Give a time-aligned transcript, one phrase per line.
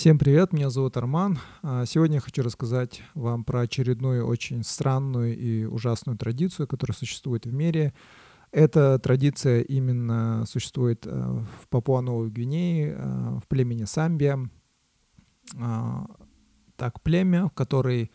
[0.00, 1.38] Всем привет, меня зовут Арман.
[1.62, 7.44] А, сегодня я хочу рассказать вам про очередную очень странную и ужасную традицию, которая существует
[7.44, 7.92] в мире.
[8.50, 14.38] Эта традиция именно существует э, в Папуа-Новой Гвинее, э, в племени Самбия.
[15.60, 16.06] А,
[16.76, 18.10] так, племя, в, который,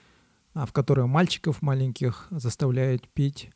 [0.55, 3.51] а, в которое мальчиков маленьких заставляют пить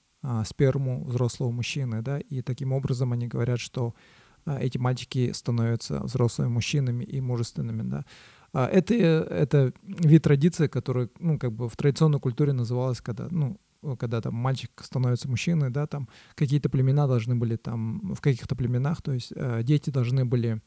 [0.45, 3.95] сперму взрослого мужчины, да, и таким образом они говорят, что
[4.45, 8.05] эти мальчики становятся взрослыми мужчинами и мужественными, да.
[8.53, 13.59] А, это, это вид традиции, который, ну, как бы в традиционной культуре называлась, когда, ну,
[13.97, 19.01] когда там мальчик становится мужчиной, да, там какие-то племена должны были там, в каких-то племенах,
[19.01, 20.61] то есть э, дети должны были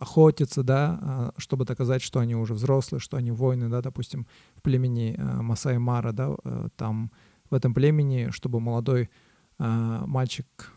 [0.00, 5.16] охотиться, да, чтобы доказать, что они уже взрослые, что они воины, да, допустим, в племени
[5.16, 6.34] Масай Мара, да,
[6.74, 7.12] там
[7.50, 9.10] в этом племени, чтобы молодой
[9.58, 10.72] мальчик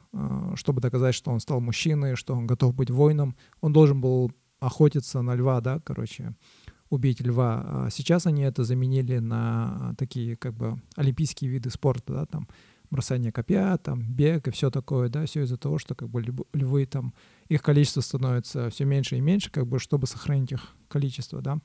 [0.55, 5.21] чтобы доказать, что он стал мужчиной, что он готов быть воином, он должен был охотиться
[5.21, 6.35] на льва, да, короче,
[6.89, 7.63] убить льва.
[7.65, 12.47] А сейчас они это заменили на такие как бы олимпийские виды спорта, да, там
[12.91, 16.85] бросание копья, там бег и все такое, да, все из-за того, что как бы львы
[16.85, 17.13] там,
[17.49, 21.57] их количество становится все меньше и меньше, как бы, чтобы сохранить их количество, да.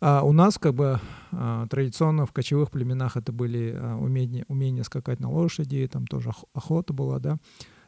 [0.00, 1.00] А у нас как бы
[1.32, 6.32] а, традиционно в кочевых племенах это были а, умения, умения скакать на лошади, там тоже
[6.52, 7.38] охота была, да.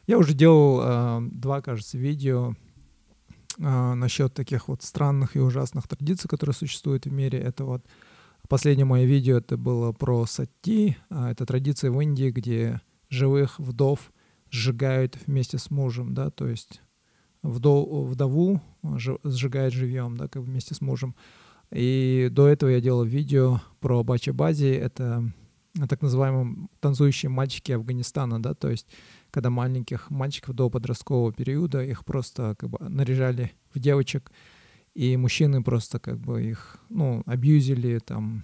[0.07, 2.55] Я уже делал а, два, кажется, видео
[3.59, 7.39] насчет таких вот странных и ужасных традиций, которые существуют в мире.
[7.39, 7.83] Это вот
[8.47, 10.95] последнее мое видео, это было про сати.
[11.09, 14.11] Это традиция в Индии, где живых вдов
[14.51, 16.81] сжигают вместе с мужем, да, то есть
[17.41, 18.61] вдов, вдову
[19.23, 21.15] сжигают живьем, да, как вместе с мужем.
[21.71, 24.67] И до этого я делал видео про Бача Бази.
[24.67, 25.31] Это
[25.89, 28.87] так называемые танцующие мальчики Афганистана, да, то есть
[29.29, 34.31] когда маленьких мальчиков до подросткового периода их просто как бы наряжали в девочек,
[34.95, 38.43] и мужчины просто как бы их, ну, абьюзили, там,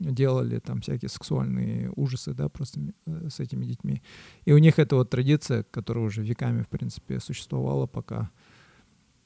[0.00, 4.02] делали там всякие сексуальные ужасы, да, просто э, с этими детьми.
[4.44, 8.30] И у них это вот традиция, которая уже веками, в принципе, существовала, пока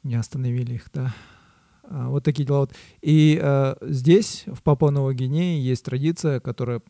[0.02, 1.14] не остановили их, да.
[1.90, 2.68] А, вот такие дела.
[3.00, 6.82] И э, здесь, в Папуа-Новой Гвинее, есть традиция, которая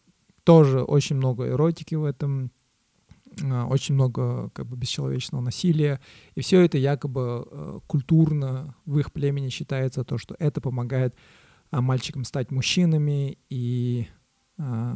[0.43, 2.51] тоже очень много эротики в этом,
[3.41, 6.01] э, очень много как бы бесчеловечного насилия.
[6.35, 11.15] И все это якобы э, культурно в их племени считается то, что это помогает
[11.71, 14.09] э, мальчикам стать мужчинами и
[14.59, 14.95] э,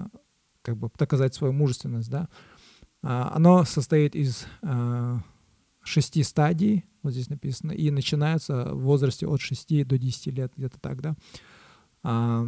[0.63, 2.29] как бы доказать свою мужественность, да.
[3.05, 5.19] Э, оно состоит из э,
[5.85, 10.79] шести стадий, вот здесь написано, и начинаются в возрасте от 6 до 10 лет, где-то
[10.81, 11.15] так, да.
[12.03, 12.47] А,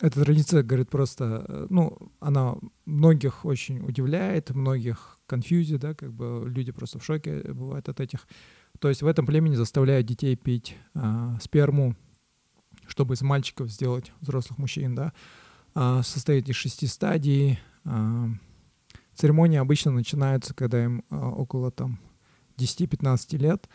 [0.00, 2.54] эта традиция, говорит, просто, э, ну, она
[2.84, 8.28] многих очень удивляет, многих конфьюзи, да, как бы люди просто в шоке бывают от этих.
[8.78, 11.96] То есть в этом племени заставляют детей пить а, сперму,
[12.86, 15.12] чтобы из мальчиков сделать взрослых мужчин, да.
[15.74, 17.58] А, состоит из шести стадий.
[17.84, 18.28] А,
[19.14, 21.98] церемония обычно начинается, когда им а, около там
[22.58, 23.68] 10-15 лет,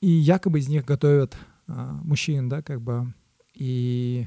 [0.00, 1.36] и якобы из них готовят
[1.68, 3.12] а, мужчин, да, как бы,
[3.54, 4.26] и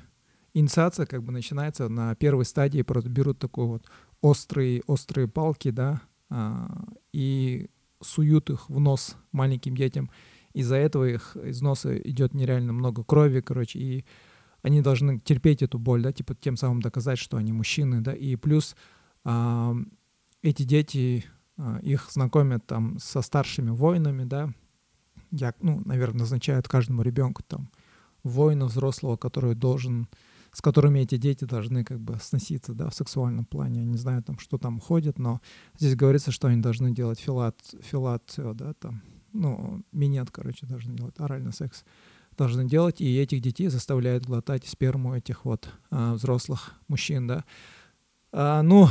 [0.53, 3.85] инициация как бы начинается на первой стадии, просто берут такой вот
[4.21, 7.69] острые, острые палки, да, а, и
[8.01, 10.09] суют их в нос маленьким детям.
[10.53, 14.05] Из-за этого их из носа идет нереально много крови, короче, и
[14.61, 18.35] они должны терпеть эту боль, да, типа тем самым доказать, что они мужчины, да, и
[18.35, 18.75] плюс
[20.41, 21.25] эти дети
[21.81, 24.53] их знакомят там со старшими воинами, да,
[25.31, 27.69] я, ну, наверное, назначают каждому ребенку там
[28.23, 30.07] воина взрослого, который должен,
[30.51, 33.81] с которыми эти дети должны как бы сноситься, да, в сексуальном плане.
[33.81, 35.41] Я не знаю там, что там ходит, но
[35.77, 39.01] здесь говорится, что они должны делать филат, филацию, да, там,
[39.33, 41.83] ну, минет, короче, должны делать, оральный секс
[42.37, 47.43] должны делать, и этих детей заставляют глотать сперму этих вот а, взрослых мужчин, да.
[48.31, 48.87] А, ну,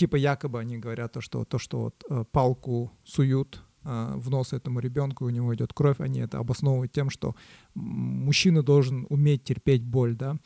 [0.00, 4.54] типа якобы они говорят то, что то, что вот э, палку суют э, в нос
[4.54, 7.34] этому ребенку, у него идет кровь, они это обосновывают тем, что
[7.74, 10.36] мужчина должен уметь терпеть боль, да,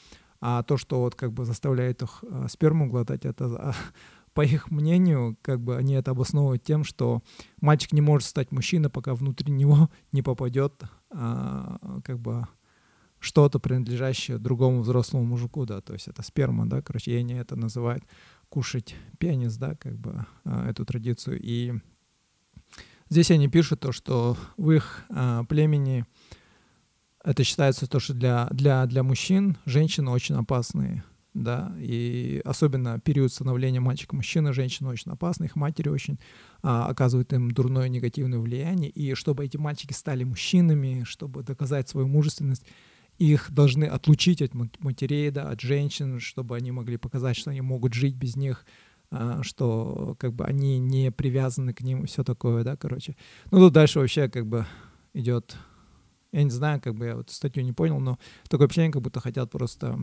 [0.41, 3.77] а то, что вот как бы заставляет их э, сперму глотать, это
[4.35, 7.23] по их мнению, как бы они это обосновывают тем, что
[7.61, 12.49] мальчик не может стать мужчиной, пока внутри него не попадет а, как бы
[13.21, 17.57] что-то принадлежащее другому взрослому мужику, да, то есть это сперма, да, короче, и они это
[17.57, 18.05] называют
[18.55, 21.41] кушать пенис, да, как бы а, эту традицию.
[21.43, 21.73] И
[23.11, 26.05] здесь они пишут то, что в их а, племени
[27.25, 31.03] это считается то, что для, для, для мужчин женщины очень опасные
[31.35, 36.21] да, и особенно период становления мальчика мужчины, женщины очень опасны, их матери очень
[36.63, 42.07] а, оказывают им дурное негативное влияние, и чтобы эти мальчики стали мужчинами, чтобы доказать свою
[42.07, 42.65] мужественность,
[43.19, 47.95] их должны отлучить от матерей, да, от женщин, чтобы они могли показать, что они могут
[47.95, 48.67] жить без них,
[49.11, 53.17] а, что как бы они не привязаны к ним и все такое, да, короче.
[53.51, 54.67] Ну, тут дальше вообще как бы
[55.13, 55.57] идет
[56.35, 58.19] я не знаю, как бы я вот статью не понял, но
[58.49, 59.97] такое ощущение, как будто хотят просто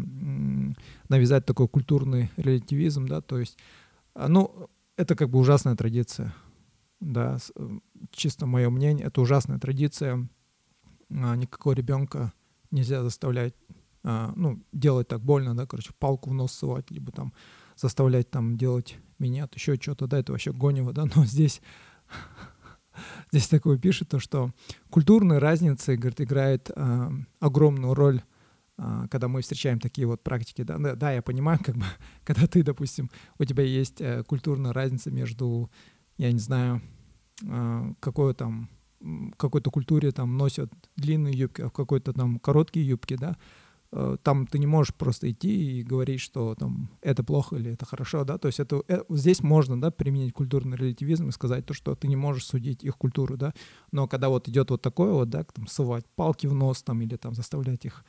[1.10, 3.58] навязать такой культурный релятивизм, да, то есть,
[4.14, 6.34] а, ну, это как бы ужасная традиция,
[7.02, 7.38] да,
[8.12, 10.26] чисто мое мнение, это ужасная традиция,
[11.10, 12.32] а, никакого ребенка
[12.72, 13.54] нельзя заставлять,
[14.04, 17.34] а, ну, делать так больно, да, короче, палку в нос ссывать, либо там
[17.76, 21.62] заставлять там делать минет, еще что-то, да, это вообще гонево, да, но здесь
[23.32, 24.52] здесь такое пишет, то, что
[24.90, 27.10] культурные разницы, говорит, играет э,
[27.40, 28.22] огромную роль,
[28.78, 30.64] э, когда мы встречаем такие вот практики.
[30.64, 31.86] Да, да, я понимаю, как бы,
[32.24, 33.10] когда ты, допустим,
[33.40, 35.72] у тебя есть э, культурная разница между,
[36.18, 36.82] я не знаю,
[37.44, 38.70] э, какой там
[39.38, 43.38] какой-то культуре там носят длинные юбки, а в какой-то там короткие юбки, да,
[43.94, 47.86] Э, там ты не можешь просто идти и говорить, что там это плохо или это
[47.86, 51.74] хорошо, да, то есть это, это здесь можно, да, применить культурный релятивизм и сказать то,
[51.74, 53.54] что ты не можешь судить их культуру, да,
[53.92, 57.18] но когда вот идет вот такое вот, да, там совать палки в нос там или
[57.18, 58.06] там заставлять их,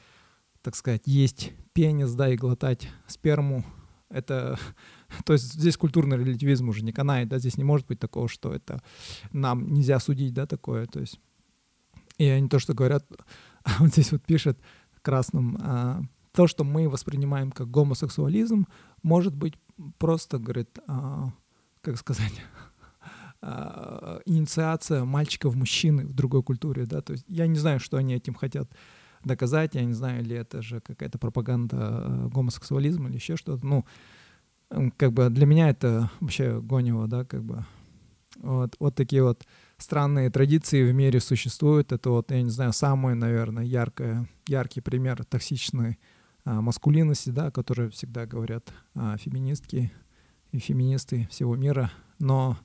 [0.63, 3.65] так сказать, есть пенис, да, и глотать сперму,
[4.13, 4.59] это,
[5.25, 8.53] то есть здесь культурный релятивизм уже не канает, да, здесь не может быть такого, что
[8.53, 8.83] это
[9.33, 11.21] нам нельзя судить, да, такое, то есть.
[12.19, 13.07] И они то, что говорят,
[13.79, 14.59] вот здесь вот пишет,
[15.03, 18.67] красным, а, то, что мы воспринимаем как гомосексуализм,
[19.03, 19.55] может быть
[19.99, 21.33] просто, говорит, а,
[21.81, 22.33] как сказать,
[23.43, 27.97] а, инициация мальчика в мужчины в другой культуре, да, то есть я не знаю, что
[27.97, 28.71] они этим хотят
[29.25, 33.85] доказать, я не знаю, ли это же какая-то пропаганда а, гомосексуализма или еще что-то, ну,
[34.97, 37.65] как бы для меня это вообще гонево, да, как бы,
[38.37, 39.45] вот, вот такие вот
[39.77, 41.93] странные традиции в мире существуют.
[41.93, 45.99] Это вот, я не знаю, самый, наверное, яркое, яркий пример токсичной
[46.45, 49.93] а, маскулинности, да, которые всегда говорят а, феминистки
[50.53, 51.91] и феминисты всего мира.
[52.19, 52.57] Но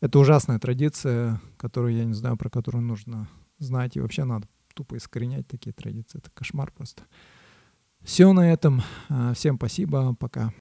[0.00, 3.28] это ужасная традиция, которую, я не знаю, про которую нужно
[3.58, 3.96] знать.
[3.96, 6.18] И вообще надо тупо искоренять такие традиции.
[6.18, 7.02] Это кошмар просто.
[8.02, 8.82] Все на этом.
[9.08, 10.14] А, всем спасибо.
[10.14, 10.52] Пока.